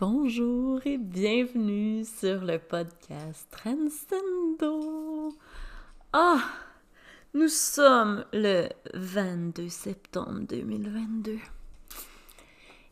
[0.00, 5.28] Bonjour et bienvenue sur le podcast Transcendo.
[6.14, 6.42] Ah,
[7.34, 11.36] nous sommes le 22 septembre 2022.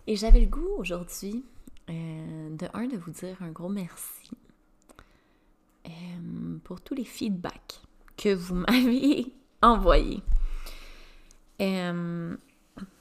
[0.07, 1.47] Et j'avais le goût aujourd'hui
[1.89, 4.31] euh, de un de vous dire un gros merci
[5.87, 7.81] euh, pour tous les feedbacks
[8.19, 9.33] que vous m'avez
[9.63, 10.23] envoyés.
[11.63, 12.37] Euh,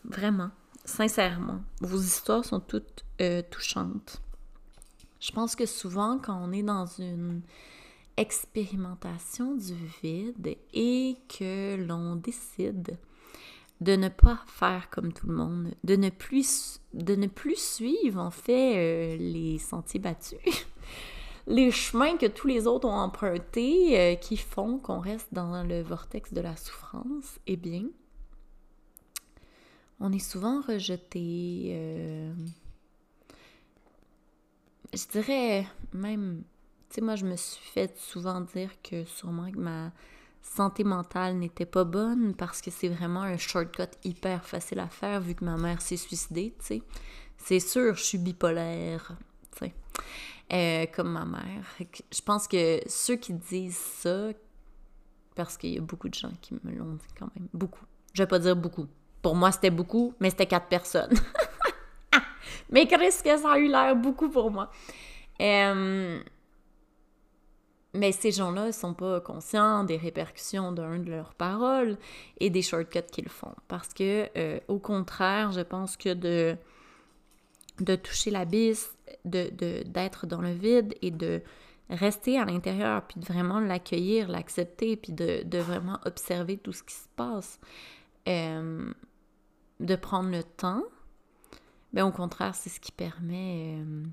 [0.06, 0.52] vraiment,
[0.88, 4.22] sincèrement, vos histoires sont toutes euh, touchantes.
[5.20, 7.42] Je pense que souvent, quand on est dans une
[8.16, 12.98] expérimentation du vide et que l'on décide
[13.82, 18.20] de ne pas faire comme tout le monde, de ne plus, de ne plus suivre
[18.20, 20.40] en fait euh, les sentiers battus,
[21.48, 25.82] les chemins que tous les autres ont empruntés euh, qui font qu'on reste dans le
[25.82, 27.84] vortex de la souffrance, eh bien,
[30.00, 31.70] on est souvent rejeté.
[31.72, 32.34] Euh,
[34.94, 36.44] je dirais même,
[36.90, 39.92] tu sais, moi, je me suis fait souvent dire que sûrement que ma
[40.42, 45.20] santé mentale n'était pas bonne parce que c'est vraiment un shortcut hyper facile à faire
[45.20, 46.82] vu que ma mère s'est suicidée, tu sais.
[47.38, 49.18] C'est sûr, je suis bipolaire,
[49.52, 49.74] tu sais,
[50.54, 51.66] euh, comme ma mère.
[51.80, 54.30] Je pense que ceux qui disent ça,
[55.36, 57.86] parce qu'il y a beaucoup de gens qui me l'ont dit quand même, beaucoup.
[58.14, 58.88] Je vais pas dire beaucoup,
[59.22, 61.14] pour moi, c'était beaucoup, mais c'était quatre personnes.
[62.70, 64.70] mais qu'est-ce que ça a eu l'air beaucoup pour moi.
[67.98, 71.98] Mais ces gens-là ne sont pas conscients des répercussions d'un de leurs paroles
[72.40, 73.56] et des shortcuts qu'ils font.
[73.68, 76.56] Parce que, euh, au contraire, je pense que de,
[77.80, 78.96] de toucher l'abysse,
[79.26, 81.42] d'être de, d'être dans le vide et de
[81.90, 86.84] rester à l'intérieur, puis de vraiment l'accueillir, l'accepter, puis de, de, vraiment observer tout ce
[86.84, 87.60] qui se passe,
[89.80, 90.84] de prendre le temps,
[91.94, 94.04] mais au contraire, c'est ce qui permet euh,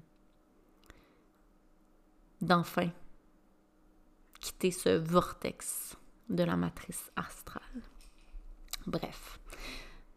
[2.40, 2.90] d'enfin
[4.40, 5.96] quitter ce vortex
[6.28, 7.62] de la matrice astrale.
[8.86, 9.40] Bref,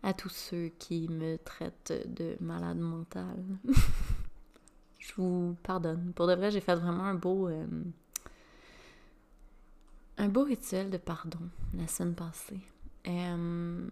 [0.04, 3.46] à tous ceux qui me traitent de malade mentale,
[5.00, 6.12] je vous pardonne.
[6.14, 7.66] Pour de vrai, j'ai fait vraiment un beau, euh,
[10.18, 12.60] rituel de pardon la semaine passée.
[13.08, 13.88] Euh,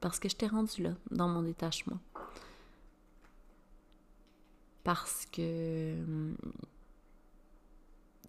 [0.00, 1.98] parce que je t'ai rendu là, dans mon détachement.
[4.82, 5.94] Parce que,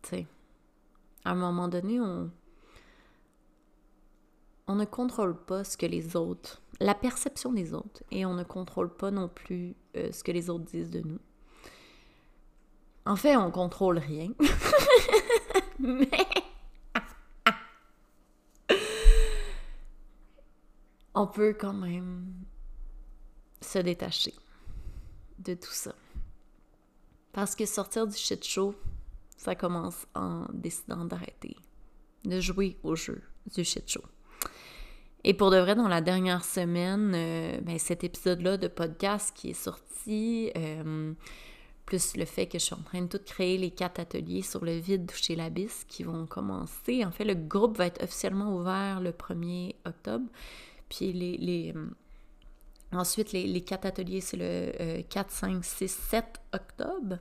[0.03, 0.27] tu sais,
[1.23, 2.29] à un moment donné, on,
[4.67, 8.43] on ne contrôle pas ce que les autres, la perception des autres, et on ne
[8.43, 11.19] contrôle pas non plus euh, ce que les autres disent de nous.
[13.05, 14.31] En fait, on contrôle rien.
[15.79, 16.09] Mais
[21.13, 22.33] on peut quand même
[23.61, 24.33] se détacher
[25.39, 25.95] de tout ça.
[27.31, 28.75] Parce que sortir du shit show,
[29.37, 31.55] ça commence en décidant d'arrêter
[32.25, 33.21] de jouer au jeu
[33.53, 34.03] du shit show.
[35.23, 39.51] Et pour de vrai, dans la dernière semaine, euh, ben, cet épisode-là de podcast qui
[39.51, 41.13] est sorti, euh,
[41.85, 44.65] plus le fait que je suis en train de tout créer les quatre ateliers sur
[44.65, 47.05] le vide chez l'Abysse qui vont commencer.
[47.05, 50.25] En fait, le groupe va être officiellement ouvert le 1er octobre.
[50.91, 51.87] Puis les, euh,
[52.91, 57.17] ensuite, les, quatre ateliers, c'est le 4, 5, 6, 7 octobre,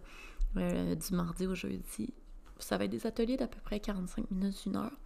[0.56, 2.12] euh, du mardi au jeudi.
[2.58, 4.98] Ça va être des ateliers d'à peu près 45 minutes, une heure.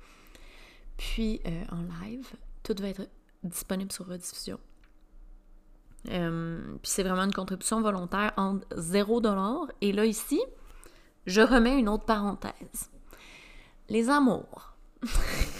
[0.97, 2.27] Puis euh, en live,
[2.63, 3.07] tout va être
[3.43, 4.59] disponible sur rediffusion.
[6.05, 6.13] puis
[6.85, 10.41] c'est vraiment une contribution volontaire entre 0$ et là ici,
[11.27, 12.91] je remets une autre parenthèse.
[13.91, 14.75] Les amours.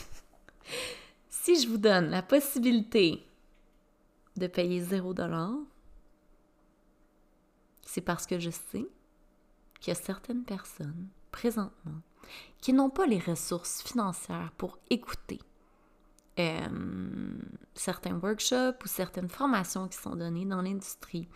[1.45, 3.23] si je vous donne la possibilité
[4.39, 5.65] de payer 0$,
[7.83, 8.87] c'est parce que je sais
[9.79, 12.01] qu'il y a certaines personnes présentement
[12.63, 15.39] qui n'ont pas les ressources financières pour écouter
[16.39, 16.67] euh,
[17.75, 21.29] certains workshops ou certaines formations qui sont données dans l'industrie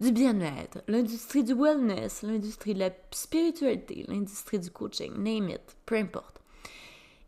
[0.00, 5.96] du bien-être, l'industrie du wellness, l'industrie de la spiritualité, l'industrie du coaching, name it, peu
[5.96, 6.40] importe.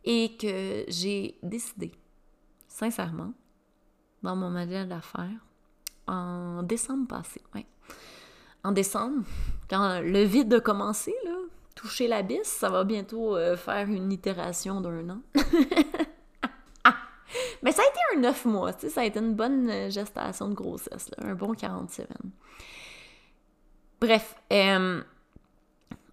[0.04, 1.92] Et que j'ai décidé
[2.76, 3.32] sincèrement,
[4.22, 5.46] dans mon modèle d'affaires
[6.06, 7.42] en décembre passé.
[7.54, 7.64] Ouais.
[8.64, 9.24] En décembre,
[9.70, 11.36] quand le vide a commencé, là,
[11.74, 15.20] toucher l'abysse, ça va bientôt euh, faire une itération d'un an.
[17.62, 19.88] Mais ça a été un neuf mois, tu sais, ça a été une bonne euh,
[19.88, 22.30] gestation de grossesse, là, un bon 40 semaines.
[24.00, 25.02] Bref, euh,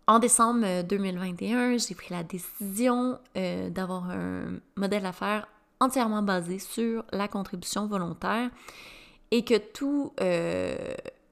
[0.08, 5.48] en décembre 2021, j'ai pris la décision d'avoir un modèle d'affaires
[5.84, 8.50] entièrement basé sur la contribution volontaire
[9.32, 10.76] et que tous euh,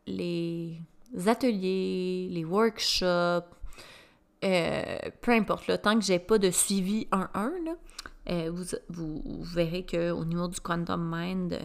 [0.07, 0.81] les
[1.25, 3.45] ateliers, les workshops,
[4.43, 7.75] euh, peu importe, le tant que j'ai pas de suivi 1-1,
[8.29, 8.51] euh,
[8.89, 11.59] vous, verrez qu'au niveau du Quantum Mind,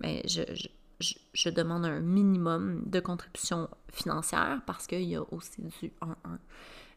[0.00, 5.90] ben, je, demande un minimum de contribution financière parce qu'il y a aussi du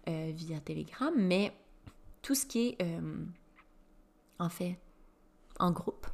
[0.06, 1.54] 1-1 via Telegram, mais
[2.22, 2.78] tout ce qui est,
[4.40, 4.80] en fait,
[5.60, 6.08] en groupe,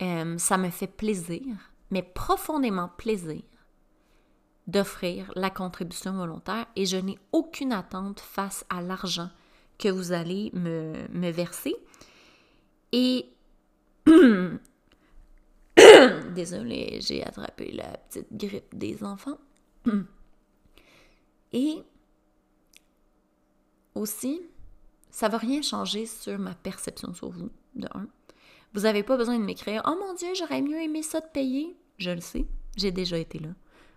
[0.00, 1.44] ça me fait plaisir,
[1.90, 3.42] mais profondément plaisir
[4.66, 9.30] d'offrir la contribution volontaire et je n'ai aucune attente face à l'argent
[9.78, 11.74] que vous allez me, me verser.
[12.92, 13.26] Et
[16.34, 19.38] désolée, j'ai attrapé la petite grippe des enfants.
[21.52, 21.82] Et
[23.94, 24.40] aussi,
[25.12, 28.08] ça ne va rien changer sur ma perception sur vous, de un.
[28.74, 31.76] Vous n'avez pas besoin de m'écrire Oh mon Dieu, j'aurais mieux aimé ça de payer.
[31.98, 33.50] Je le sais, j'ai déjà été là.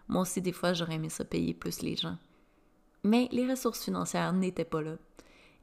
[0.10, 2.18] Moi aussi, des fois, j'aurais aimé ça payer plus les gens.
[3.04, 4.98] Mais les ressources financières n'étaient pas là.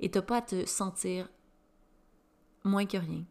[0.00, 1.28] Et t'as pas à te sentir
[2.64, 3.24] moins que rien.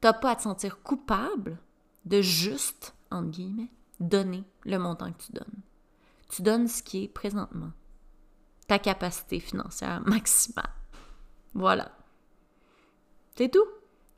[0.00, 1.58] T'as pas à te sentir coupable
[2.04, 5.62] de juste, entre guillemets, donner le montant que tu donnes.
[6.28, 7.72] Tu donnes ce qui est présentement.
[8.68, 10.75] Ta capacité financière maximale.
[11.56, 11.90] Voilà.
[13.34, 13.64] C'est tout.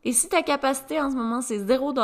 [0.05, 1.95] Et si ta capacité en ce moment, c'est 0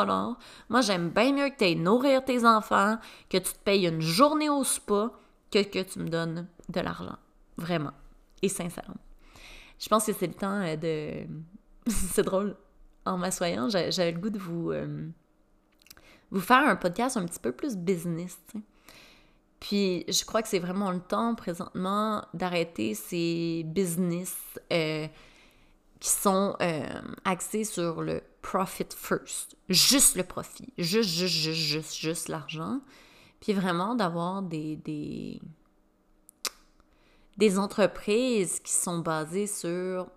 [0.68, 2.98] moi, j'aime bien mieux que tu ailles nourrir tes enfants,
[3.28, 5.10] que tu te payes une journée au spa,
[5.50, 7.18] que que tu me donnes de l'argent.
[7.56, 7.92] Vraiment.
[8.42, 8.96] Et sincèrement.
[9.78, 11.26] Je pense que c'est le temps euh, de...
[11.90, 12.56] c'est drôle.
[13.04, 15.08] En m'assoyant, j'avais le goût de vous, euh,
[16.30, 18.38] vous faire un podcast un petit peu plus business.
[19.64, 24.36] Puis je crois que c'est vraiment le temps présentement d'arrêter ces business...
[24.70, 25.08] Euh,
[26.00, 31.94] qui sont euh, axés sur le profit first, juste le profit, juste, juste, juste, juste,
[31.94, 32.82] juste l'argent,
[33.40, 35.40] puis vraiment d'avoir des, des,
[37.38, 40.10] des entreprises qui sont basées sur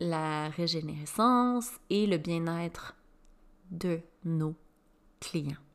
[0.00, 2.96] la régénérescence et le bien-être
[3.70, 4.56] de nos
[5.20, 5.69] clients.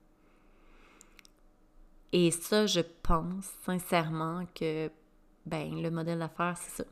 [2.18, 4.90] Et ça, je pense sincèrement que
[5.46, 6.90] ben, le modèle d'affaires, c'est ça.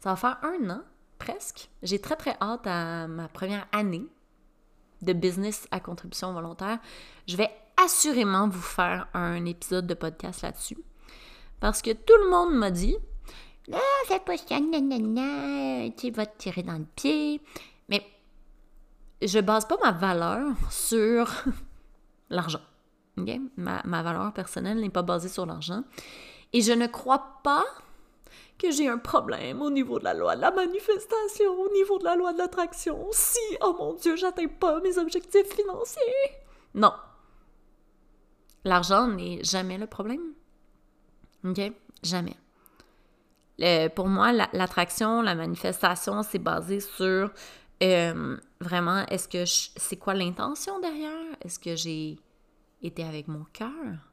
[0.00, 0.82] Ça va faire un an
[1.18, 1.70] presque.
[1.82, 4.04] J'ai très très hâte à ma première année
[5.00, 6.78] de business à contribution volontaire.
[7.26, 7.48] Je vais
[7.82, 10.76] assurément vous faire un épisode de podcast là-dessus.
[11.58, 12.98] Parce que tout le monde m'a dit
[13.72, 13.78] Ah,
[14.08, 17.40] fais pas ça, nanana, tu vas te tirer dans le pied.
[17.88, 18.06] Mais
[19.22, 21.32] je base pas ma valeur sur
[22.28, 22.60] l'argent.
[23.16, 25.84] Ma, ma valeur personnelle n'est pas basée sur l'argent.
[26.52, 27.64] Et je ne crois pas
[28.58, 32.04] que j'ai un problème au niveau de la loi de la manifestation, au niveau de
[32.04, 33.06] la loi de l'attraction.
[33.12, 36.02] Si, oh mon Dieu, j'atteins pas mes objectifs financiers.
[36.74, 36.92] Non.
[38.64, 40.32] L'argent n'est jamais le problème.
[41.44, 41.60] OK?
[42.02, 42.36] Jamais.
[43.94, 47.30] pour moi, l'attraction, la, manifestation, c'est basé sur
[47.82, 51.36] euh, vraiment, est-ce que c'est quoi l'intention derrière?
[51.42, 52.18] Est-ce que j'ai
[52.86, 54.10] été avec mon cœur?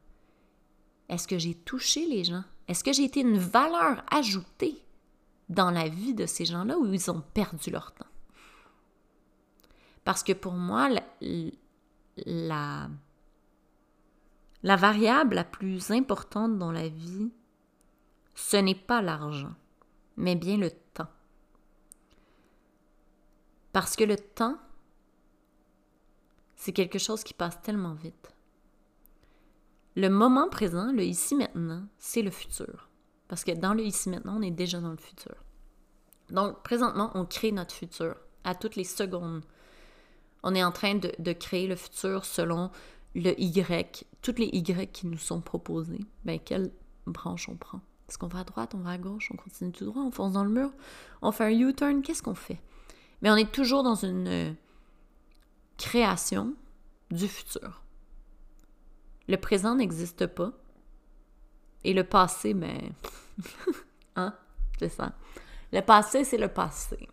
[1.08, 2.44] Est-ce que j'ai touché les gens?
[2.68, 4.82] Est-ce que j'ai été une valeur ajoutée
[5.48, 8.06] dans la vie de ces gens-là où ils ont perdu leur temps?
[10.04, 10.88] Parce que pour moi,
[12.16, 12.88] la,
[14.62, 17.32] variable la plus importante dans la vie,
[18.34, 19.54] ce n'est pas l'argent,
[20.16, 21.08] mais bien le temps.
[23.72, 24.58] Parce que le temps,
[26.54, 28.33] c'est quelque chose qui passe tellement vite.
[29.96, 32.88] Le moment présent, le ici maintenant, c'est le futur.
[33.28, 35.34] Parce que dans le ici maintenant, on est déjà dans le futur.
[36.30, 39.42] Donc, présentement, on crée notre futur à toutes les secondes.
[40.42, 42.70] On est en train de, créer le futur selon
[43.14, 46.00] le Y, toutes les Y qui nous sont proposées.
[46.24, 46.70] Ben, quelle
[47.06, 47.80] branche on prend?
[48.08, 50.32] Est-ce qu'on va à droite, on va à gauche, on continue tout droit, on fonce
[50.32, 50.70] dans le mur,
[51.22, 52.60] on fait un U-turn, qu'est-ce qu'on fait?
[53.22, 54.52] Mais on est toujours dans une euh,
[55.78, 56.54] création
[57.10, 57.83] du futur.
[59.28, 60.52] Le présent n'existe pas.
[61.82, 62.92] Et le passé, ben.
[64.16, 64.34] hein?
[64.78, 65.12] C'est ça.
[65.72, 67.08] Le passé, c'est le passé.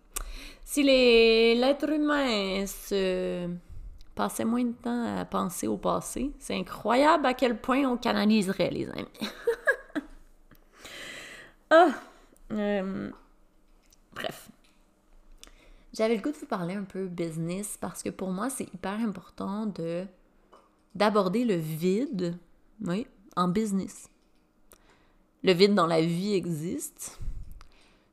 [0.63, 3.49] Si l'être humain se
[4.15, 8.69] passait moins de temps à penser au passé, c'est incroyable à quel point on canaliserait,
[8.69, 9.07] les amis.
[11.71, 11.89] ah!
[12.51, 13.09] Euh,
[14.13, 14.49] bref.
[15.93, 18.93] J'avais le goût de vous parler un peu business parce que pour moi, c'est hyper
[18.93, 20.05] important de
[20.95, 22.37] d'aborder le vide,
[22.81, 24.09] oui, en business.
[25.43, 27.19] Le vide dans la vie existe.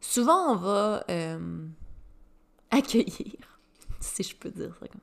[0.00, 1.66] Souvent, on va euh,
[2.70, 3.58] accueillir,
[4.00, 5.00] si je peux dire ça comme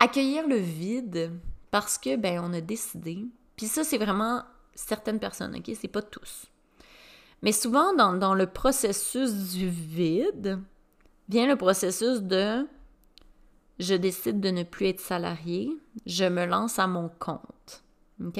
[0.00, 1.30] accueillir le vide
[1.70, 4.42] parce que ben on a décidé, Puis ça, c'est vraiment
[4.74, 5.70] certaines personnes, OK?
[5.78, 6.46] C'est pas tous.
[7.42, 10.58] Mais souvent, dans, dans le processus du vide,
[11.28, 12.66] vient le processus de
[13.80, 17.82] je décide de ne plus être salarié, je me lance à mon compte.
[18.22, 18.38] OK?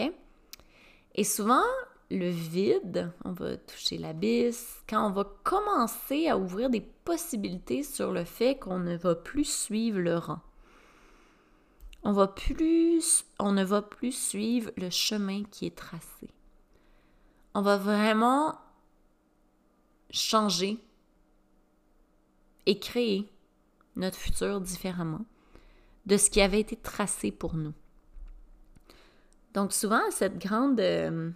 [1.14, 1.64] Et souvent,
[2.10, 8.12] le vide, on va toucher l'abysse, quand on va commencer à ouvrir des possibilités sur
[8.12, 10.40] le fait qu'on ne va plus suivre le rang.
[12.02, 16.28] On, va plus, on ne va plus suivre le chemin qui est tracé.
[17.54, 18.58] On va vraiment
[20.10, 20.78] changer
[22.66, 23.30] et créer
[24.00, 25.24] notre futur différemment
[26.06, 27.74] de ce qui avait été tracé pour nous.
[29.54, 30.80] Donc souvent, cette grande...
[30.80, 31.30] Euh,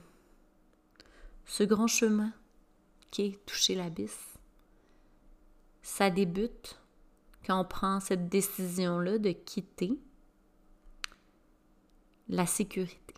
[1.47, 2.33] ce grand chemin
[3.11, 4.39] qui est toucher l'abysse,
[5.83, 6.81] ça débute
[7.47, 9.99] quand on prend cette décision-là de quitter
[12.29, 13.15] la sécurité.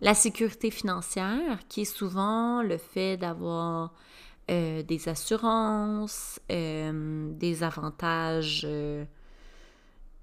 [0.00, 3.94] La sécurité financière, qui est souvent le fait d'avoir
[4.50, 9.06] euh, des assurances, euh, des avantages, euh,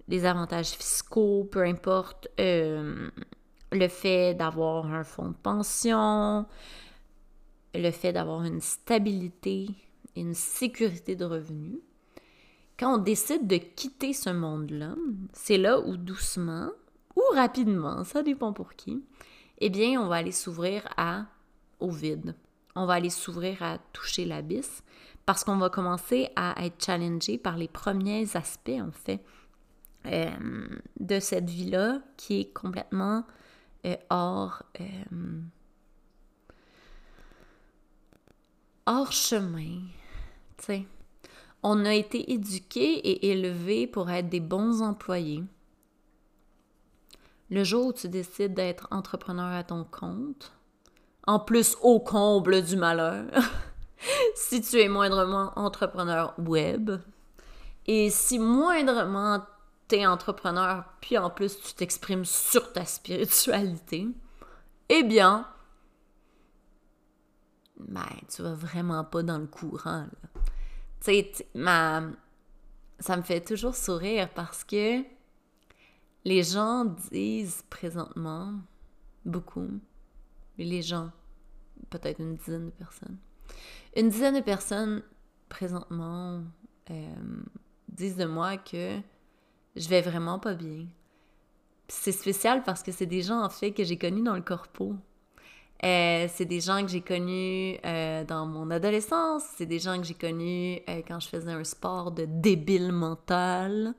[0.08, 6.46] des avantages fiscaux, peu importe, le fait d'avoir un fonds de pension,
[7.74, 9.70] le fait d'avoir une stabilité,
[10.16, 11.80] une sécurité de revenus.
[12.78, 14.96] Quand on décide de quitter ce monde-là,
[15.34, 16.70] c'est là où doucement
[17.16, 19.04] ou rapidement, ça dépend pour qui,
[19.58, 21.26] eh bien, on va aller s'ouvrir à
[21.80, 22.36] au vide.
[22.76, 24.84] On va aller s'ouvrir à toucher l'abysse
[25.26, 29.24] parce qu'on va commencer à être challengé par les premiers aspects, en fait,
[30.08, 30.30] euh,
[31.00, 33.24] de cette vie-là qui est complètement
[34.10, 35.42] hors, euh,
[38.86, 39.82] hors chemin.
[41.64, 45.44] On a été éduqués et élevés pour être des bons employés.
[47.50, 50.54] Le jour où tu décides d'être entrepreneur à ton compte,
[51.28, 53.26] en plus au comble du malheur,
[54.36, 56.92] si tu es moindrement entrepreneur web,
[57.86, 59.42] et si moindrement
[60.00, 64.08] entrepreneur, puis en plus tu t'exprimes sur ta spiritualité,
[64.90, 65.46] eh bien,
[67.78, 70.06] ben, tu vas vraiment pas dans le courant.
[71.02, 71.12] Ça
[73.18, 75.04] me fait toujours sourire parce que
[76.24, 78.54] les gens disent présentement,
[79.26, 79.82] beaucoup,
[80.58, 81.12] les gens,
[81.90, 83.18] peut-être une dizaine de personnes,
[83.96, 85.04] une dizaine de personnes
[85.50, 86.42] présentement
[86.90, 87.16] euh,
[87.90, 88.98] disent de moi que
[89.76, 90.86] je vais vraiment pas bien.
[91.88, 94.96] C'est spécial parce que c'est des gens, en fait, que j'ai connus dans le corpo.
[95.84, 99.44] Euh, c'est des gens que j'ai connus euh, dans mon adolescence.
[99.58, 103.94] C'est des gens que j'ai connus quand je faisais un sport de débile mental.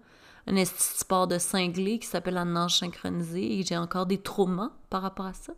[0.46, 5.02] Un sport de cinglé qui s'appelle la nage synchronisée et j'ai encore des traumas par
[5.02, 5.52] rapport à ça.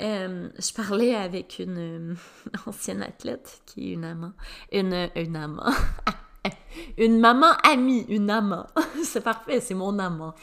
[0.00, 2.16] Je parlais avec une
[2.66, 4.32] ancienne athlète qui est une amant.
[4.72, 5.72] Une, une amant.
[6.98, 8.66] une maman amie, une amant.
[9.02, 10.34] c'est parfait, c'est mon amant.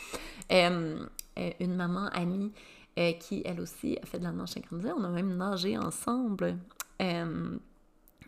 [0.51, 1.05] Euh,
[1.39, 2.51] euh, une maman amie
[2.99, 4.91] euh, qui, elle aussi, a fait de la nage synchronisée.
[4.95, 6.57] On a même nagé ensemble,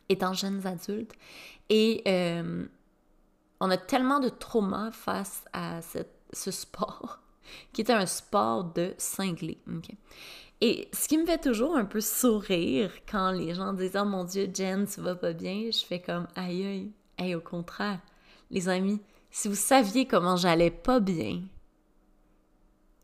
[0.09, 1.13] étant jeunes adultes.
[1.69, 2.03] Et
[3.59, 7.19] on a tellement de traumas face à ce sport,
[7.73, 9.57] qui était un sport de cinglé.
[10.61, 14.23] Et ce qui me fait toujours un peu sourire quand les gens disent Oh mon
[14.23, 17.99] Dieu, Jen, tu vas pas bien, je fais comme aïe aïe, et au contraire,
[18.51, 21.41] les amis, si vous saviez comment j'allais pas bien,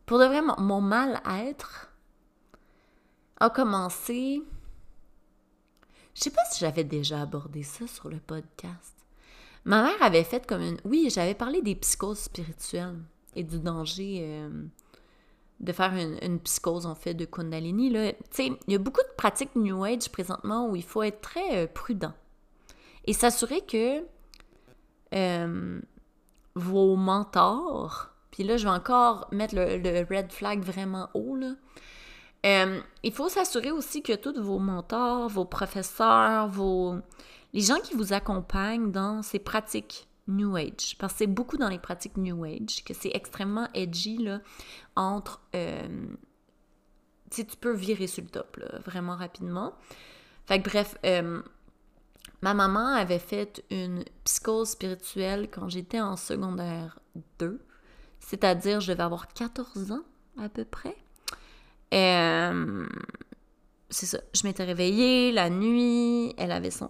[0.05, 1.89] pour de vrai, mon mal-être
[3.39, 4.41] a commencé.
[6.13, 8.93] Je sais pas si j'avais déjà abordé ça sur le podcast.
[9.63, 10.81] Ma mère avait fait comme une.
[10.83, 12.99] Oui, j'avais parlé des psychoses spirituelles
[13.35, 14.49] et du danger euh,
[15.61, 17.93] de faire une, psychose, en fait, de Kundalini.
[18.31, 21.63] Sais, il y a beaucoup de pratiques New Age présentement où il faut être très
[21.63, 22.13] euh, prudent
[23.05, 24.03] et s'assurer que
[25.13, 25.79] euh,
[26.55, 31.53] vos mentors, puis là, je vais encore mettre le, red flag vraiment haut, là.
[32.43, 36.95] Euh, il faut s'assurer aussi que tous vos mentors, vos professeurs, vos...
[37.53, 41.69] les gens qui vous accompagnent dans ces pratiques New Age, parce que c'est beaucoup dans
[41.69, 44.41] les pratiques New Age que c'est extrêmement edgy, là,
[44.95, 45.41] entre...
[45.55, 46.07] Euh,
[47.31, 49.73] tu peux virer sur le top, là, vraiment rapidement.
[50.45, 51.41] Fait que bref, euh,
[52.41, 56.99] Ma maman avait fait une psychose spirituelle quand j'étais en secondaire
[57.37, 57.61] 2,
[58.19, 60.03] c'est-à-dire je devais avoir 14 ans
[60.39, 60.95] à peu près.
[61.93, 62.87] Euh,
[63.91, 66.89] c'est ça, je m'étais réveillée la nuit, elle avait son...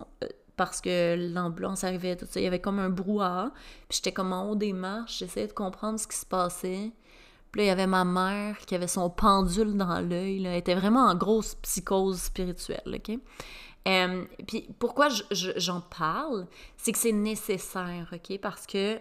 [0.52, 3.52] Euh, parce que l'ambulance arrivait, tout ça, il y avait comme un brouhaha.
[3.90, 6.92] Puis j'étais comme en haut des marches, j'essayais de comprendre ce qui se passait.
[7.52, 10.46] Puis là, il y avait ma mère qui avait son pendule dans l'œil.
[10.46, 13.20] Elle était vraiment en grosse psychose spirituelle, OK?
[13.88, 16.46] Euh, puis pourquoi j'en parle,
[16.78, 18.40] c'est que c'est nécessaire, OK?
[18.40, 19.00] Parce que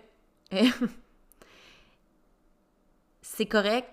[3.23, 3.88] c'est correct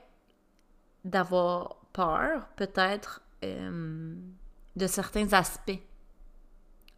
[1.04, 4.16] d'avoir peur, peut-être, euh,
[4.76, 5.80] de certains aspects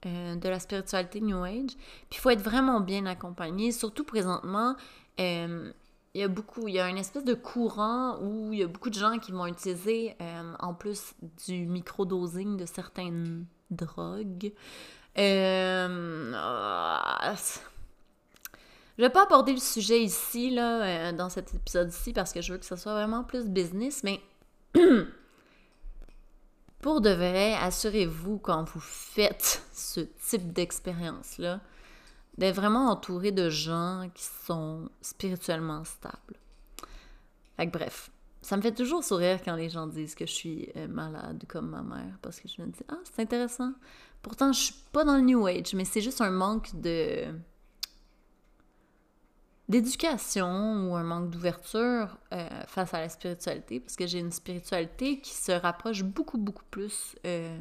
[0.05, 1.75] euh, de la spiritualité New Age.
[2.09, 4.75] Puis il faut être vraiment bien accompagné, surtout présentement.
[5.19, 5.71] Euh,
[6.13, 8.67] il y a beaucoup, il y a une espèce de courant où il y a
[8.67, 10.17] beaucoup de gens qui vont utiliser,
[10.59, 11.13] en plus
[11.45, 14.51] du micro-dosing de certaines drogues.
[15.19, 16.33] Euh,
[18.99, 22.51] je vais pas aborder le sujet ici, là, euh, dans cet épisode-ci, parce que je
[22.51, 24.19] veux que ce soit vraiment plus business, mais
[26.81, 31.61] pour de vrai, assurez-vous quand vous faites ce type d'expérience-là,
[32.37, 36.39] d'être vraiment entouré de gens qui sont spirituellement stables.
[37.57, 41.43] Bref, ça me fait toujours sourire quand les gens disent que je suis euh, malade
[41.49, 43.73] comme ma mère, parce que je me dis, ah, c'est intéressant.
[44.21, 47.25] Pourtant, je suis pas dans le New Age, mais c'est juste un manque de
[49.69, 55.21] d'éducation ou un manque d'ouverture euh, face à la spiritualité, parce que j'ai une spiritualité
[55.21, 57.57] qui se rapproche beaucoup, beaucoup plus euh,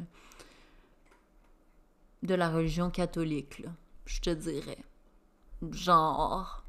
[2.23, 3.63] de la religion catholique,
[4.07, 4.79] je te dirais.
[5.71, 6.65] Genre,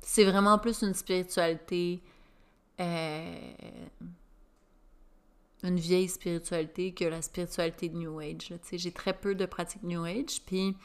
[0.00, 2.02] c'est vraiment plus une spiritualité,
[2.80, 3.54] euh,
[5.62, 8.52] une vieille spiritualité que la spiritualité de New Age.
[8.72, 10.76] J'ai très peu de pratiques New Age, puis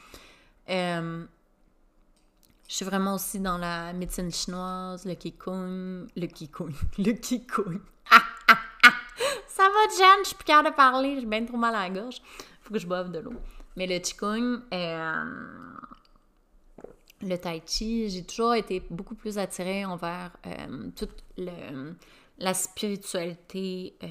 [2.72, 7.82] je suis vraiment aussi dans la médecine chinoise, le Qigong, le Qigong, le Qigong.
[9.46, 10.20] Ça va, Jen?
[10.24, 12.22] Je suis plus capable de parler, j'ai bien trop mal à la gorge.
[12.62, 13.34] Faut que je boive de l'eau.
[13.76, 15.26] Mais le Qigong, euh,
[17.22, 21.26] le Tai Chi, j'ai toujours été beaucoup plus attirée envers euh, toute
[22.38, 24.08] la spiritualité euh,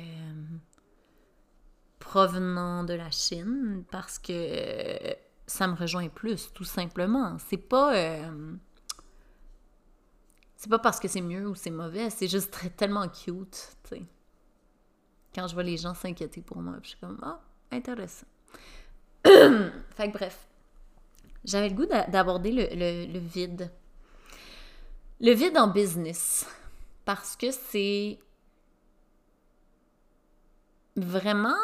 [1.99, 5.17] provenant de la Chine parce que
[5.51, 7.37] ça me rejoint plus, tout simplement.
[7.49, 7.95] C'est pas.
[7.97, 8.55] Euh,
[10.57, 14.03] c'est pas parce que c'est mieux ou c'est mauvais, c'est juste tellement cute, tu sais.
[15.35, 17.41] Quand je vois les gens s'inquiéter pour moi, je suis comme, ah,
[17.73, 18.27] intéressant.
[19.25, 20.49] fait que bref,
[21.45, 23.73] j'avais le goût d'aborder le vide.
[25.21, 26.47] Le vide en business.
[27.05, 28.19] Parce que c'est
[30.97, 31.57] vraiment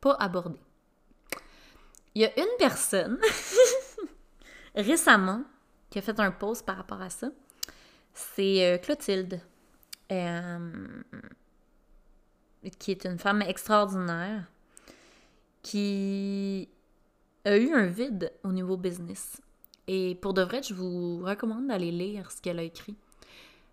[0.00, 0.58] pas abordé.
[2.16, 3.18] Il y a une personne
[4.74, 5.44] récemment
[5.90, 7.28] qui a fait un post par rapport à ça.
[8.14, 9.38] C'est euh, Clotilde,
[10.10, 11.02] euh,
[12.78, 14.44] qui est une femme extraordinaire,
[15.60, 16.70] qui
[17.44, 19.42] a eu un vide au niveau business.
[19.86, 22.96] Et pour de vrai, je vous recommande d'aller lire ce qu'elle a écrit.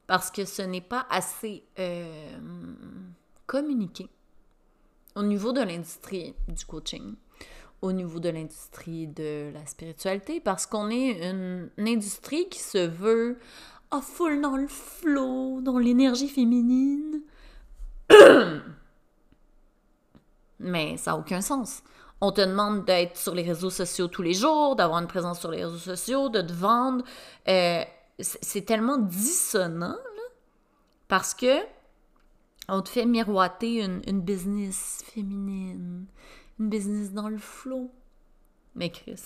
[0.05, 2.37] Parce que ce n'est pas assez euh,
[3.47, 4.09] communiqué
[5.15, 7.15] au niveau de l'industrie du coaching
[7.83, 13.37] au niveau de l'industrie de la spiritualité parce qu'on est une, industrie qui se veut
[13.91, 17.21] à full dans le flow, dans l'énergie féminine.
[20.59, 21.83] Mais ça n'a aucun sens.
[22.21, 25.51] On te demande d'être sur les réseaux sociaux tous les jours, d'avoir une présence sur
[25.51, 27.03] les réseaux sociaux, de te vendre.
[27.49, 27.83] Euh,
[28.17, 30.23] c'est tellement dissonant, là,
[31.09, 31.57] parce que
[32.69, 36.05] on te fait miroiter une business féminine,
[36.59, 37.91] une business dans le flot.
[38.75, 39.21] Mais Chris,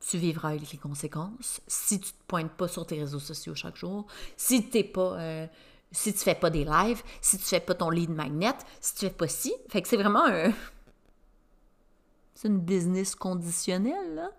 [0.00, 3.76] tu vivras avec les conséquences si tu te pointes pas sur tes réseaux sociaux chaque
[3.76, 5.46] jour, si t'es pas, euh,
[5.90, 9.00] si tu fais pas des lives, si tu fais pas ton lead magnet, si tu
[9.06, 9.54] fais pas ci.
[9.68, 10.52] Fait que c'est vraiment un,
[12.34, 14.30] c'est une business conditionnelle.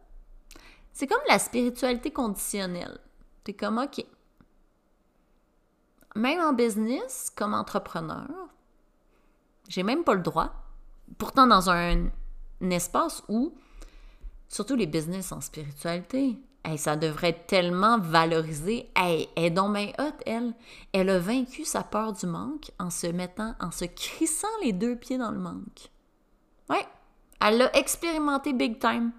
[0.91, 2.99] C'est comme la spiritualité conditionnelle.
[3.43, 4.06] T'es comme ok.
[6.15, 8.28] Même en business, comme entrepreneur,
[9.67, 10.62] j'ai même pas le droit
[11.18, 12.10] pourtant dans un,
[12.62, 13.54] espace où,
[14.48, 16.38] surtout les business en spiritualité,
[16.78, 18.89] ça devrait être tellement valorisé.
[18.96, 19.54] elle est
[20.26, 20.54] elle.
[20.94, 24.96] Elle a vaincu sa peur du manque en se mettant, en se crissant les deux
[24.96, 25.92] pieds dans le manque.
[26.70, 26.86] Ouais,
[27.42, 29.12] elle l'a expérimenté big time.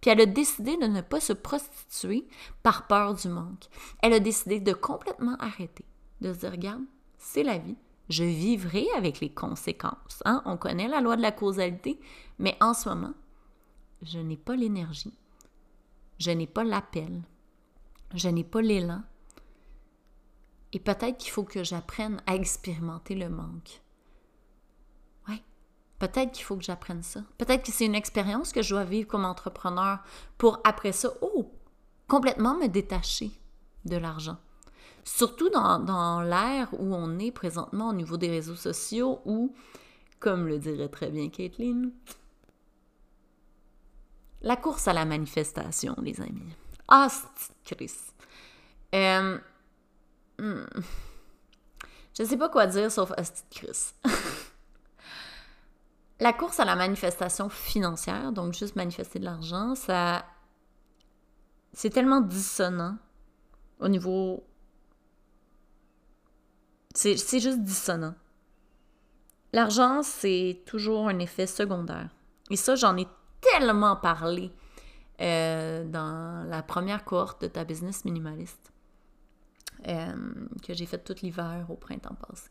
[0.00, 2.28] Puis elle a décidé de ne pas se prostituer
[2.62, 3.64] par peur du manque.
[4.02, 5.84] Elle a décidé de complètement arrêter,
[6.20, 6.82] de se dire, regarde,
[7.18, 7.76] c'est la vie
[8.08, 10.22] je vivrai avec les conséquences.
[10.24, 10.42] Hein?
[10.44, 11.98] On connaît la loi de la causalité,
[12.38, 13.14] mais en ce moment,
[14.02, 15.16] je n'ai pas l'énergie,
[16.18, 17.22] je n'ai pas l'appel,
[18.14, 19.02] je n'ai pas l'élan.
[20.72, 23.80] Et peut-être qu'il faut que j'apprenne à expérimenter le manque.
[25.28, 25.40] Oui,
[25.98, 27.20] peut-être qu'il faut que j'apprenne ça.
[27.38, 30.00] Peut-être que c'est une expérience que je dois vivre comme entrepreneur
[30.36, 31.52] pour après ça, oh,
[32.08, 33.30] complètement me détacher
[33.84, 34.36] de l'argent.
[35.04, 39.54] Surtout dans, dans l'ère où on est présentement au niveau des réseaux sociaux, où,
[40.18, 41.90] comme le dirait très bien Caitlin,
[44.40, 46.54] la course à la manifestation, les amis.
[46.88, 47.08] Ah,
[47.64, 47.92] Chris.
[48.94, 49.38] Euh,
[50.38, 50.64] hmm.
[52.16, 53.92] Je sais pas quoi dire sauf Asti Chris.
[56.20, 60.24] la course à la manifestation financière, donc juste manifester de l'argent, ça.
[61.72, 62.96] C'est tellement dissonant
[63.80, 64.44] au niveau.
[66.94, 68.14] C'est juste dissonant.
[69.52, 72.08] L'argent, c'est toujours un effet secondaire.
[72.50, 73.06] Et ça, j'en ai
[73.40, 74.52] tellement parlé
[75.20, 78.72] euh, dans la première cohorte de ta business minimaliste
[79.86, 80.12] euh,
[80.62, 82.48] que j'ai fait tout l'hiver au printemps passé.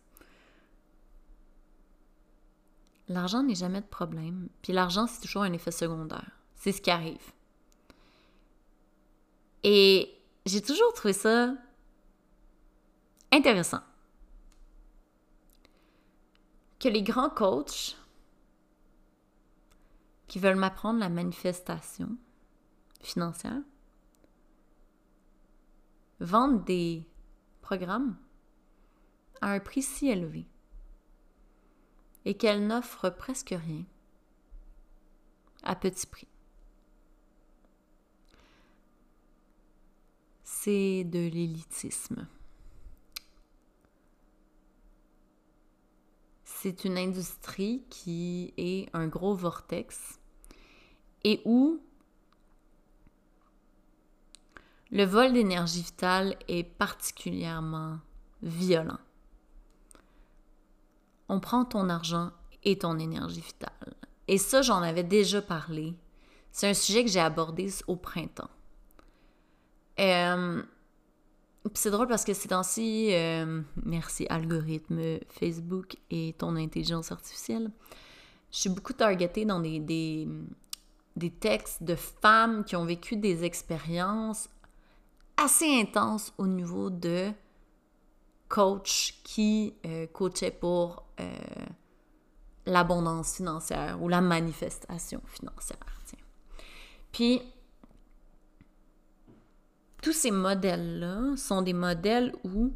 [3.09, 4.47] L'argent n'est jamais de problème.
[4.61, 6.31] Puis l'argent, c'est toujours un effet secondaire.
[6.55, 7.31] C'est ce qui arrive.
[9.63, 10.13] Et
[10.45, 11.53] j'ai toujours trouvé ça
[13.31, 13.81] intéressant.
[16.83, 17.95] Que les grands coachs
[20.27, 22.17] qui veulent m'apprendre la manifestation
[22.99, 23.61] financière
[26.19, 27.07] vendent des
[27.61, 28.17] programmes
[29.39, 30.45] à un prix si élevé
[32.25, 33.85] et qu'elles n'offrent presque rien
[35.63, 36.27] à petit prix.
[40.43, 42.27] C'est de l'élitisme.
[46.63, 50.17] C'est une industrie qui est un gros vortex
[51.25, 51.81] et où
[54.89, 57.99] le vol d'énergie vitale est particulièrement
[58.41, 58.99] violent.
[61.27, 62.31] On prend ton argent
[62.63, 63.93] et ton énergie vitale.
[64.29, 65.93] Et ça, j'en avais déjà parlé.
[66.53, 68.51] C'est un sujet que j'ai abordé au printemps.
[69.99, 70.63] Euh,
[71.73, 77.71] c'est drôle parce que ces temps-ci, euh, merci algorithme, Facebook et ton intelligence artificielle,
[78.51, 79.79] je suis beaucoup targetée dans des,
[81.15, 84.49] des textes de femmes qui ont vécu des expériences
[85.37, 87.31] assez intenses au niveau de
[88.49, 91.25] coach qui euh, coachait pour euh,
[92.65, 95.79] l'abondance financière ou la manifestation financière.
[97.11, 97.41] Puis,
[100.03, 102.73] tous ces modèles-là sont des modèles où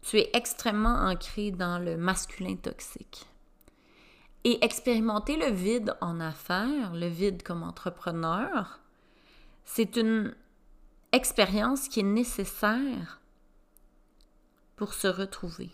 [0.00, 3.26] tu es extrêmement ancré dans le masculin toxique.
[4.44, 8.80] Et expérimenter le vide en affaires, le vide comme entrepreneur,
[9.64, 10.34] c'est une
[11.12, 13.20] expérience qui est nécessaire
[14.74, 15.70] pour se retrouver,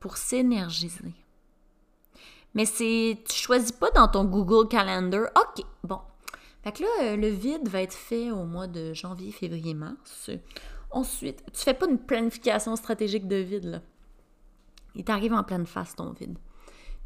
[0.00, 1.14] pour s'énergiser.
[2.52, 6.00] Mais c'est, tu choisis pas dans ton Google Calendar, OK, bon.
[6.62, 10.30] Fait que là, euh, le vide va être fait au mois de janvier, février, mars.
[10.90, 13.82] Ensuite, tu fais pas une planification stratégique de vide,
[14.94, 16.38] il t'arrive en pleine face ton vide.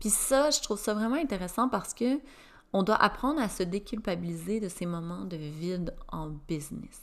[0.00, 2.20] Puis ça, je trouve ça vraiment intéressant parce que
[2.72, 7.02] on doit apprendre à se déculpabiliser de ces moments de vide en business.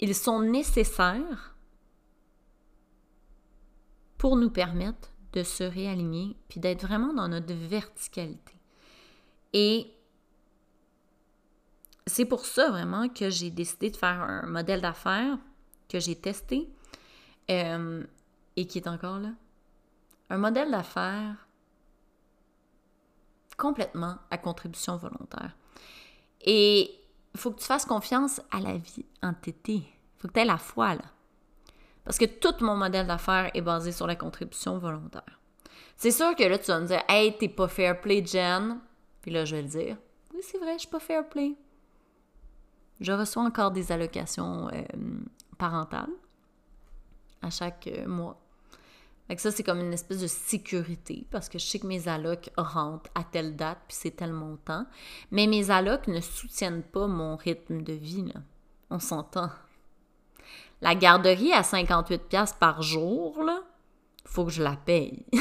[0.00, 1.56] Ils sont nécessaires
[4.18, 8.52] pour nous permettre de se réaligner puis d'être vraiment dans notre verticalité.
[9.54, 9.90] Et
[12.06, 15.38] c'est pour ça vraiment que j'ai décidé de faire un modèle d'affaires
[15.88, 16.68] que j'ai testé
[17.50, 18.04] euh,
[18.56, 19.30] et qui est encore là
[20.30, 21.48] un modèle d'affaires
[23.58, 25.54] complètement à contribution volontaire.
[26.40, 26.98] Et
[27.34, 29.74] il faut que tu fasses confiance à la vie en tété.
[29.74, 31.04] Il faut que tu aies la foi, là.
[32.04, 35.40] Parce que tout mon modèle d'affaires est basé sur la contribution volontaire.
[35.96, 38.80] C'est sûr que là, tu vas me dire, hey, t'es pas fair play, Jen.
[39.20, 39.96] Puis là, je vais le dire,
[40.32, 41.54] oui, c'est vrai, je suis pas fair play.
[43.00, 44.82] Je reçois encore des allocations euh,
[45.58, 46.10] parentales
[47.42, 48.38] à chaque euh, mois.
[49.26, 52.50] Fait ça, c'est comme une espèce de sécurité parce que je sais que mes allocs
[52.56, 54.86] rentrent à telle date puis c'est tel montant.
[55.30, 58.32] Mais mes allocs ne soutiennent pas mon rythme de vie.
[58.90, 59.50] On s'entend.
[60.82, 63.60] La garderie à 58$ par jour, là,
[64.24, 65.24] faut que je la paye.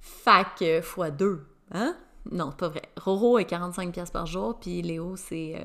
[0.00, 1.96] Fac fois deux, hein?
[2.30, 2.82] Non, pas vrai.
[2.96, 5.62] Roro est 45$ par jour, puis Léo, c'est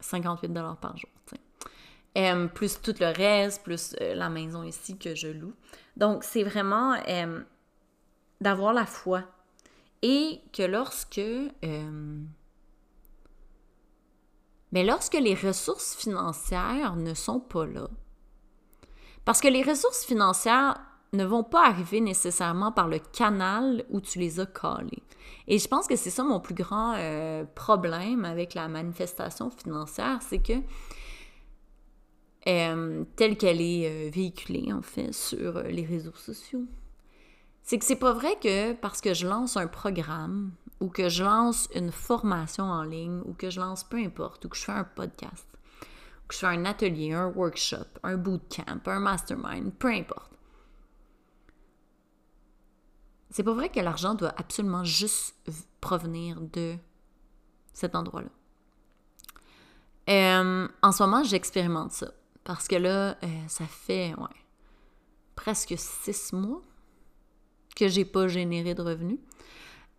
[0.00, 1.10] 58$ euh, par jour
[2.54, 5.52] plus tout le reste, plus euh, la maison ici que je loue.
[5.96, 6.94] Donc, c'est vraiment
[8.40, 9.22] d'avoir la foi.
[10.02, 11.20] Et que lorsque...
[14.72, 17.88] mais lorsque les ressources financières ne sont pas là,
[19.26, 20.76] parce que les ressources financières
[21.12, 25.02] ne vont pas arriver nécessairement par le canal où tu les as collés.
[25.48, 30.18] Et je pense que c'est ça mon plus grand euh, problème avec la manifestation financière,
[30.22, 30.60] c'est que
[32.48, 36.64] euh, telle qu'elle est euh, véhiculée en fait sur les réseaux sociaux,
[37.62, 41.24] c'est que c'est pas vrai que parce que je lance un programme ou que je
[41.24, 44.72] lance une formation en ligne ou que je lance peu importe ou que je fais
[44.72, 45.46] un podcast
[46.24, 50.35] ou que je fais un atelier, un workshop, un bootcamp, un mastermind, peu importe
[53.36, 55.36] c'est pas vrai que l'argent doit absolument juste
[55.82, 56.76] provenir de
[57.74, 58.30] cet endroit-là.
[60.08, 62.14] Euh, en ce moment, j'expérimente ça.
[62.44, 64.14] Parce que là, euh, ça fait
[65.34, 66.62] presque six mois
[67.76, 69.18] que j'ai pas généré de revenus.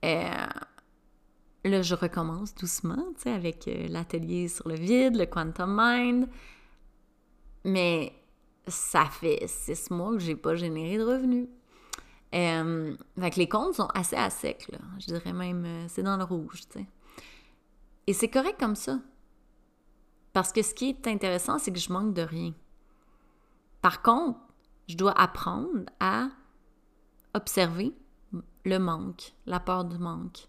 [0.04, 0.48] Euh,
[1.64, 6.28] là, je recommence doucement, tu sais, avec l'atelier sur le vide, le Quantum Mind.
[7.66, 8.14] Mais
[8.66, 11.48] ça fait six mois que j'ai pas généré de revenus.
[12.36, 12.96] Euh,
[13.36, 14.80] les comptes sont assez à sec, là.
[15.00, 16.86] Je dirais même, euh, c'est dans le rouge, tu sais.
[18.06, 19.00] Et c'est correct comme ça.
[20.34, 22.54] Parce que ce qui est intéressant, c'est que je manque de rien.
[23.82, 24.40] Par contre,
[24.88, 26.30] je dois apprendre à
[27.34, 27.94] observer
[28.66, 30.48] le manque, la peur du manque.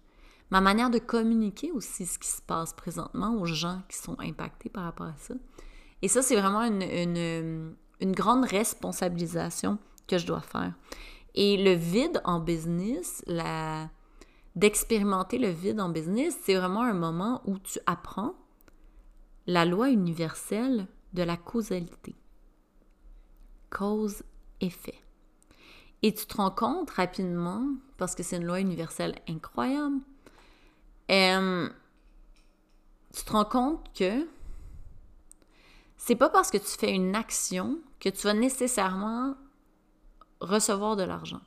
[0.51, 4.69] Ma manière de communiquer aussi ce qui se passe présentement aux gens qui sont impactés
[4.69, 5.35] par rapport à ça.
[6.01, 10.73] Et ça, c'est vraiment une, une grande responsabilisation que je dois faire.
[11.40, 13.24] Et le vide en business,
[14.57, 18.35] d'expérimenter le vide en business, c'est vraiment un moment où tu apprends
[19.46, 22.16] la loi universelle de la causalité.
[23.70, 25.01] Cause-effet.
[26.03, 30.01] Et tu te rends compte rapidement, parce que c'est une loi universelle incroyable,
[31.12, 31.68] euh,
[33.14, 34.27] tu te rends compte que
[35.96, 39.37] c'est pas parce que tu fais une action que tu vas nécessairement
[40.40, 41.40] recevoir de l'argent.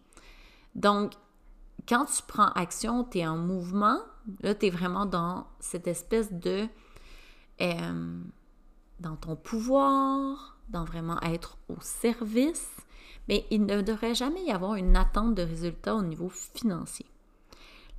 [0.75, 1.13] Donc,
[1.88, 3.99] quand tu prends action, tu es en mouvement,
[4.41, 6.67] là, tu es vraiment dans cette espèce de...
[7.62, 8.21] Euh,
[8.99, 12.69] dans ton pouvoir, dans vraiment être au service,
[13.27, 17.06] mais il ne devrait jamais y avoir une attente de résultat au niveau financier.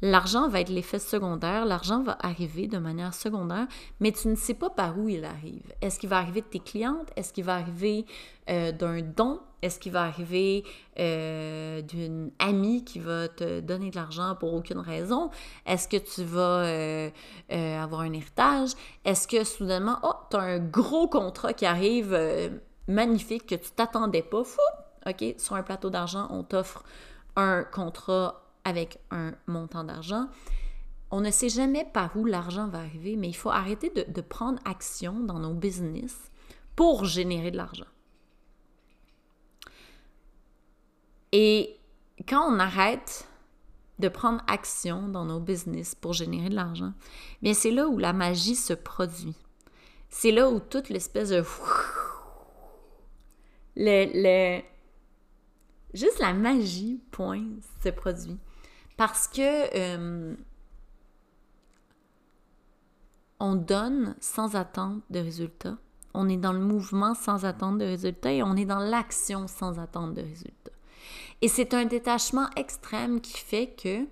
[0.00, 3.68] L'argent va être l'effet secondaire, l'argent va arriver de manière secondaire,
[4.00, 5.72] mais tu ne sais pas par où il arrive.
[5.81, 7.11] Est-ce qu'il va arriver de tes clientes?
[7.14, 8.05] Est-ce qu'il va arriver
[8.50, 9.40] euh, d'un don?
[9.62, 10.64] Est-ce qu'il va arriver
[10.98, 15.31] euh, d'une amie qui va te donner de l'argent pour aucune raison?
[15.66, 17.11] Est-ce que tu vas euh,
[17.48, 18.72] avoir un héritage?
[19.05, 22.18] Est-ce que soudainement, oh, tu as un gros contrat qui arrive
[22.88, 24.44] magnifique que tu t'attendais pas?
[24.44, 24.61] Fou!
[25.07, 26.85] OK, sur un plateau d'argent, on t'offre
[27.37, 30.29] un contrat avec un montant d'argent.
[31.11, 34.59] On ne sait jamais par où l'argent va arriver, mais il faut arrêter de, prendre
[34.64, 36.31] action dans nos business
[36.75, 37.85] pour générer de l'argent.
[41.33, 41.79] Et
[42.29, 43.27] quand on arrête
[43.99, 46.92] de prendre action dans nos business pour générer de l'argent,
[47.40, 49.35] bien c'est là où la magie se produit.
[50.09, 51.42] C'est là où toute l'espèce de
[53.77, 54.62] le, le,
[55.95, 57.45] juste la magie, point,
[57.83, 58.38] se produit.
[58.97, 60.35] Parce que euh,
[63.40, 65.79] on donne sans attente de résultats.
[66.14, 69.79] On est dans le mouvement sans attente de résultats et on est dans l'action sans
[69.79, 70.73] attente de résultats.
[71.42, 74.07] Et c'est un détachement extrême qui fait que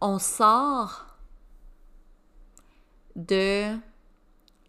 [0.00, 1.06] on sort
[3.14, 3.76] de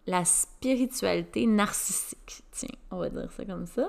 [0.06, 3.88] la spiritualité narcissique, tiens, on va dire ça comme ça,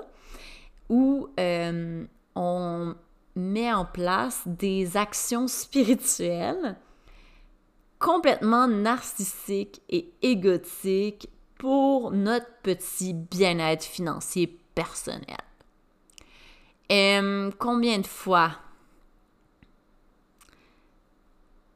[0.88, 2.94] où euh, on
[3.34, 6.76] met en place des actions spirituelles
[7.98, 15.45] complètement narcissiques et égotiques pour notre petit bien-être financier personnel.
[16.88, 18.52] Combien de fois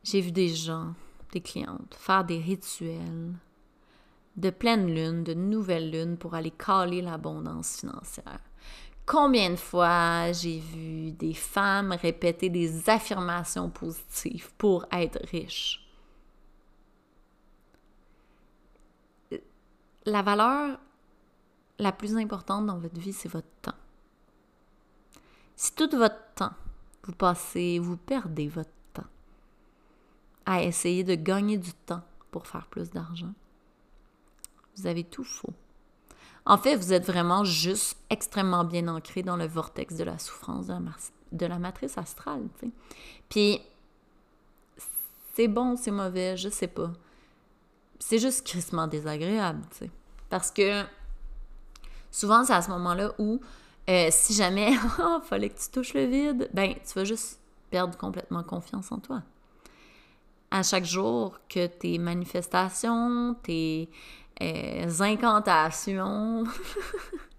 [0.03, 0.95] j'ai vu des gens,
[1.33, 3.35] des clientes, faire des rituels
[4.37, 8.41] de pleine lune, de nouvelle lune pour aller caler l'abondance financière?
[9.05, 15.85] Combien de fois j'ai vu des femmes répéter des affirmations positives pour être riches?
[20.07, 20.79] La valeur
[21.79, 23.75] la plus importante dans votre vie, c'est votre temps.
[25.61, 26.55] Si tout votre temps,
[27.05, 29.05] vous passez, vous perdez votre temps
[30.47, 33.35] à essayer de gagner du temps pour faire plus d'argent,
[34.75, 35.53] vous avez tout faux.
[36.47, 40.67] En fait, vous êtes vraiment juste extrêmement bien ancré dans le vortex de la souffrance
[40.67, 42.49] de la, matrice astrale.
[43.29, 43.61] Puis,
[45.35, 46.91] c'est bon, c'est mauvais, je sais pas.
[47.99, 49.61] C'est juste crissement désagréable.
[50.31, 50.85] Parce que
[52.11, 53.43] souvent, c'est à ce moment-là où
[53.91, 57.99] Euh, si jamais, oh, fallait que tu touches le vide, ben, tu vas juste perdre
[57.99, 59.23] complètement confiance en toi.
[60.53, 63.91] À chaque jour que tes manifestations, tes
[64.43, 66.45] euh, incantations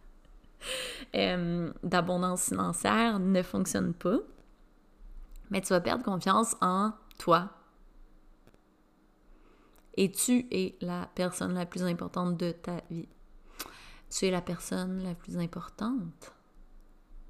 [1.16, 4.18] euh, d'abondance financière ne fonctionnent pas,
[5.52, 7.50] mais tu vas perdre confiance en toi.
[9.96, 13.08] Et tu es la personne la plus importante de ta vie.
[14.10, 16.34] Tu es la personne la plus importante.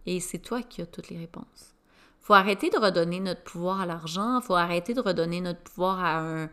[0.05, 1.75] Et c'est toi qui as toutes les réponses.
[2.19, 6.47] Faut arrêter de redonner notre pouvoir à l'argent, faut arrêter de redonner notre pouvoir à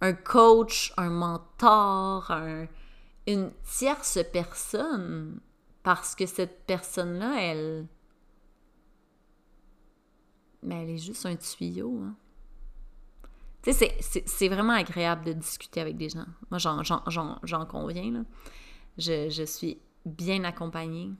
[0.00, 2.32] un, coach, un mentor,
[3.26, 5.40] une tierce personne,
[5.82, 7.86] parce que cette personne-là, elle,
[10.62, 12.00] mais elle est juste un tuyau.
[12.02, 12.14] Hein.
[13.62, 16.24] Tu sais, c'est vraiment agréable de discuter avec des gens.
[16.50, 18.10] Moi, j'en conviens.
[18.10, 18.20] Là.
[18.96, 21.10] Je, je, suis bien accompagnée.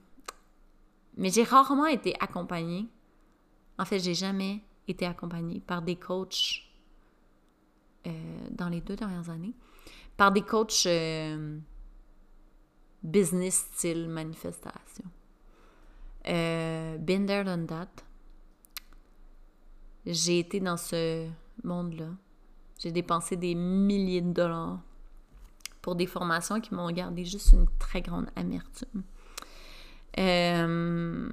[1.17, 2.87] Mais j'ai rarement été accompagnée.
[3.77, 6.63] En fait, j'ai jamais été accompagnée par des coachs
[8.07, 8.11] euh,
[8.51, 9.53] dans les deux dernières années.
[10.17, 11.57] Par des coachs euh,
[13.03, 15.05] business style manifestation.
[16.27, 17.89] Euh, been there, done that.
[20.05, 21.27] J'ai été dans ce
[21.63, 22.09] monde-là.
[22.79, 24.79] J'ai dépensé des milliers de dollars
[25.81, 29.03] pour des formations qui m'ont gardé juste une très grande amertume.
[30.19, 31.29] Euh,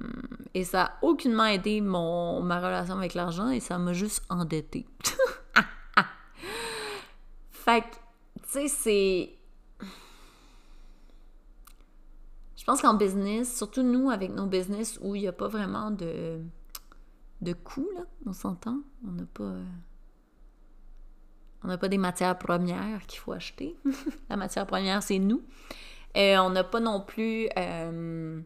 [0.53, 4.87] et ça n'a aucunement aidé mon, ma relation avec l'argent et ça m'a juste endetté.
[7.51, 7.95] fait que,
[8.43, 9.29] tu sais, c'est.
[12.55, 15.91] Je pense qu'en business, surtout nous avec nos business où il n'y a pas vraiment
[15.91, 16.41] de
[17.41, 18.79] de coûts, là, on s'entend.
[19.07, 19.55] On n'a pas.
[21.63, 23.75] On n'a pas des matières premières qu'il faut acheter.
[24.29, 25.41] La matière première, c'est nous.
[26.15, 28.41] Et on n'a pas non plus euh,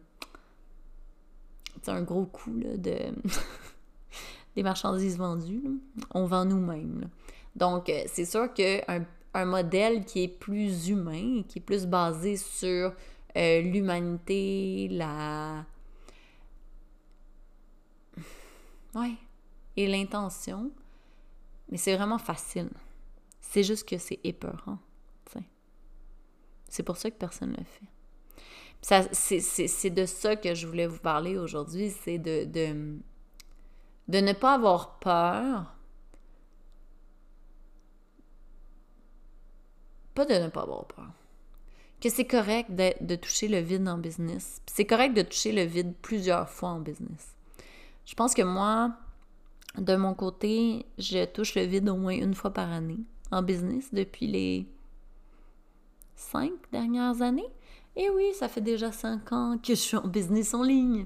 [1.90, 2.96] un gros coût là, de
[4.56, 5.62] des marchandises vendues.
[6.10, 7.08] On vend nous-mêmes.
[7.56, 9.04] Donc, euh, c'est sûr qu'un
[9.36, 12.92] un modèle qui est plus humain, qui est plus basé sur
[13.36, 15.64] euh, l'humanité, la,
[18.94, 19.14] Ouais.
[19.76, 20.70] Et l'intention.
[21.68, 22.70] Mais c'est vraiment facile.
[23.40, 24.78] C'est juste que c'est épeurant.
[26.74, 27.86] C'est pour ça que personne ne le fait.
[28.84, 32.98] C'est de ça que je voulais vous parler aujourd'hui, c'est de, de,
[34.08, 35.74] de ne pas avoir peur.
[40.14, 41.06] Pas de ne pas avoir peur.
[41.98, 44.60] Que c'est correct de, de toucher le vide en business.
[44.66, 47.34] C'est correct de toucher le vide plusieurs fois en business.
[48.04, 48.94] Je pense que moi,
[49.78, 53.94] de mon côté, je touche le vide au moins une fois par année en business
[53.94, 54.66] depuis les
[56.16, 57.48] cinq dernières années.
[57.96, 61.04] Et oui, ça fait déjà cinq ans que je suis en business en ligne.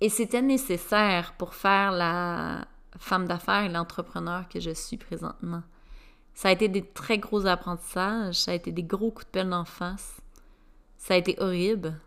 [0.00, 2.66] Et c'était nécessaire pour faire la
[2.98, 5.62] femme d'affaires et l'entrepreneur que je suis présentement.
[6.34, 9.52] Ça a été des très gros apprentissages, ça a été des gros coups de pelle
[9.52, 10.20] en face.
[10.96, 12.00] Ça a été horrible,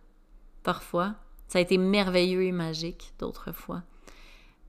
[0.64, 1.16] parfois.
[1.48, 3.84] Ça a été merveilleux et magique d'autres fois.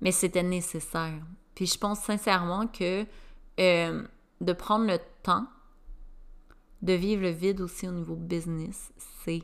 [0.00, 1.22] Mais c'était nécessaire.
[1.54, 3.06] Puis je pense sincèrement que
[3.56, 5.46] de prendre le temps
[6.84, 8.92] de vivre le vide aussi au niveau business,
[9.24, 9.42] c'est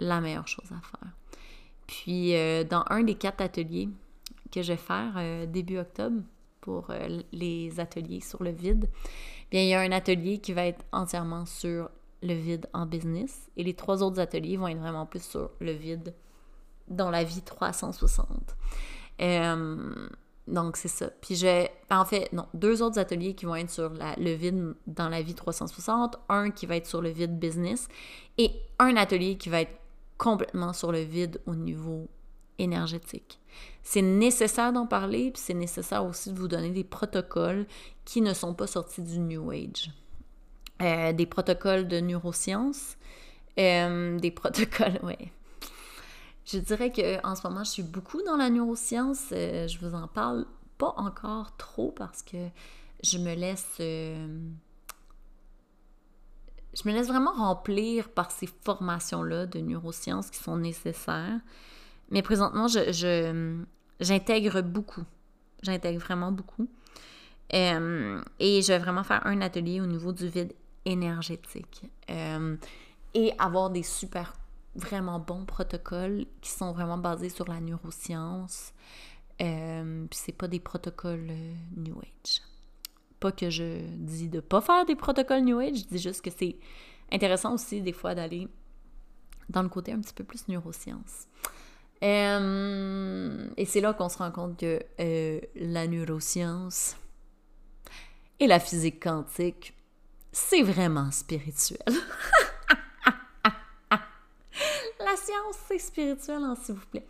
[0.00, 1.12] la meilleure chose à faire.
[1.86, 3.88] Puis euh, dans un des quatre ateliers
[4.50, 6.20] que je vais faire euh, début octobre
[6.60, 6.90] pour
[7.32, 8.90] les ateliers sur le vide,
[9.52, 11.88] bien il y a un atelier qui va être entièrement sur
[12.22, 13.48] le vide en business.
[13.56, 16.12] Et les trois autres ateliers vont être vraiment plus sur le vide
[16.88, 18.56] dans la vie 360.
[20.46, 21.10] Donc, c'est ça.
[21.20, 25.08] Puis j'ai, en fait, non, deux autres ateliers qui vont être sur le vide dans
[25.08, 27.88] la vie 360, un qui va être sur le vide business
[28.38, 29.76] et un atelier qui va être
[30.18, 32.08] complètement sur le vide au niveau
[32.58, 33.40] énergétique.
[33.82, 37.66] C'est nécessaire d'en parler, puis c'est nécessaire aussi de vous donner des protocoles
[38.04, 39.90] qui ne sont pas sortis du New Age.
[40.82, 42.96] Euh, des protocoles de neurosciences,
[43.58, 45.32] euh, des protocoles, ouais.
[46.46, 49.26] Je dirais qu'en ce moment, je suis beaucoup dans la neuroscience.
[49.32, 50.46] Euh, je vous en parle
[50.78, 52.36] pas encore trop parce que
[53.02, 53.74] je me laisse.
[53.78, 54.26] je
[56.84, 61.40] me laisse vraiment remplir par ces formations-là de neurosciences qui sont nécessaires.
[62.10, 63.64] Mais présentement, je,
[63.98, 65.04] j'intègre beaucoup.
[65.62, 66.68] J'intègre vraiment beaucoup.
[67.50, 67.72] et
[68.38, 70.52] je vais vraiment faire un atelier au niveau du vide
[70.86, 72.56] énergétique euh,
[73.12, 74.32] et avoir des super
[74.76, 78.72] vraiment bons protocoles qui sont vraiment basés sur la neuroscience.
[79.42, 82.42] Euh, c'est pas des protocoles euh, New Age.
[83.20, 86.30] Pas que je dis de pas faire des protocoles New Age, je dis juste que
[86.30, 86.56] c'est
[87.12, 88.48] intéressant aussi des fois d'aller
[89.48, 91.26] dans le côté un petit peu plus neurosciences.
[92.02, 96.96] Euh, et c'est là qu'on se rend compte que euh, la neuroscience
[98.38, 99.74] et la physique quantique,
[100.32, 101.80] c'est vraiment spirituel.
[105.46, 107.06] la science, c'est spirituel, hein, s'il vous plaît.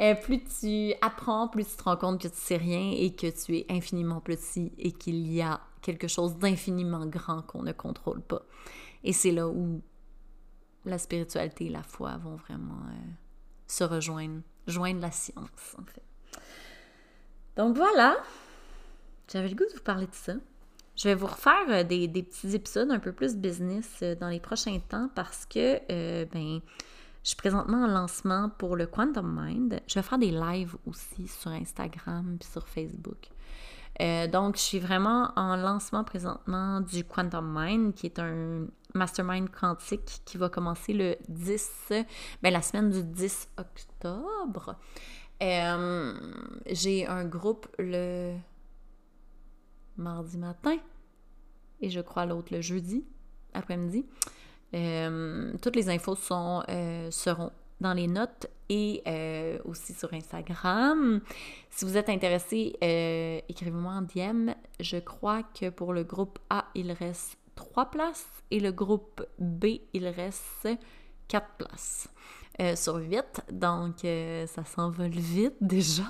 [0.00, 3.26] Euh, plus tu apprends, plus tu te rends compte que tu sais rien et que
[3.28, 8.20] tu es infiniment petit et qu'il y a quelque chose d'infiniment grand qu'on ne contrôle
[8.20, 8.42] pas.
[9.04, 9.80] Et c'est là où
[10.84, 12.82] la spiritualité et la foi vont vraiment
[13.66, 16.02] se rejoindre, joindre la science, en fait.
[17.56, 18.16] Donc voilà,
[19.30, 20.34] j'avais le goût de vous parler de ça.
[20.96, 24.40] Je vais vous refaire euh, des, petits épisodes un peu plus business euh, dans les
[24.40, 26.60] prochains temps parce que, euh, ben,
[27.22, 29.80] je suis présentement en lancement pour le Quantum Mind.
[29.86, 33.28] Je vais faire des lives aussi sur Instagram et sur Facebook.
[34.32, 40.22] donc, je suis vraiment en lancement présentement du Quantum Mind, qui est un mastermind quantique
[40.24, 41.92] qui va commencer le 10,
[42.42, 44.76] ben, la semaine du 10 octobre.
[45.40, 48.36] J'ai un groupe le
[49.96, 50.76] mardi matin
[51.80, 53.04] et je crois l'autre le jeudi
[53.52, 54.06] après-midi.
[54.74, 57.50] Euh, toutes les infos euh, seront
[57.80, 61.20] dans les notes et euh, aussi sur Instagram.
[61.70, 62.76] Si vous êtes intéressé,
[63.48, 64.50] écrivez-moi en DM.
[64.78, 69.66] Je crois que pour le groupe A, il reste trois places et le groupe B,
[69.92, 70.68] il reste
[71.26, 72.08] quatre places
[72.76, 73.44] sur 8.
[73.52, 76.04] Donc, ça s'envole vite déjà.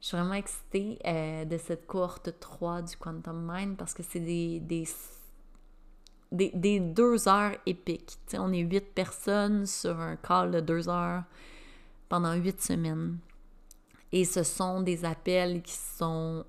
[0.00, 4.84] Je suis vraiment excitée de cette cohorte 3 du Quantum Mind parce que c'est des,
[6.32, 8.18] deux heures épiques.
[8.34, 11.24] on est huit personnes sur un call de deux heures
[12.08, 13.18] pendant huit semaines.
[14.12, 16.44] Et ce sont des appels qui sont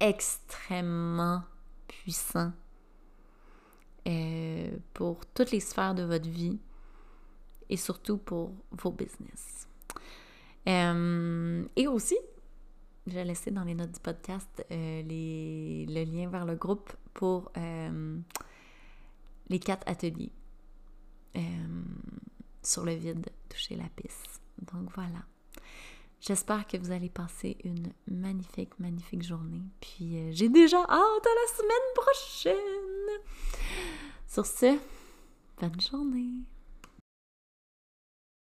[0.00, 1.42] extrêmement
[1.86, 2.52] puissants
[4.06, 6.58] euh, pour toutes les sphères de votre vie
[7.70, 9.68] et surtout pour vos business.
[10.66, 12.16] Euh, et aussi,
[13.06, 17.52] j'ai laissé dans les notes du podcast euh, les, le lien vers le groupe pour
[19.48, 20.32] les quatre ateliers
[21.36, 21.40] euh,
[22.62, 24.40] sur le vide, toucher la piste.
[24.62, 25.24] Donc voilà.
[26.20, 29.62] J'espère que vous allez passer une magnifique, magnifique journée.
[29.80, 33.22] Puis j'ai déjà hâte à la semaine prochaine.
[34.26, 34.78] Sur ce,
[35.60, 36.32] bonne journée.